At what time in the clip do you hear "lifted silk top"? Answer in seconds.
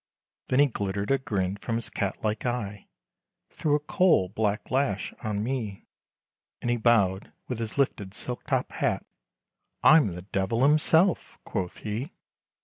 7.77-8.71